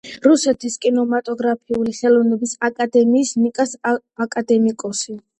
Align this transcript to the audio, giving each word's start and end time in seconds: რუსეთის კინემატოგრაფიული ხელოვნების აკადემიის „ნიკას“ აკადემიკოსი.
რუსეთის 0.25 0.75
კინემატოგრაფიული 0.85 1.91
ხელოვნების 1.97 2.53
აკადემიის 2.69 3.33
„ნიკას“ 3.43 3.75
აკადემიკოსი. 4.25 5.15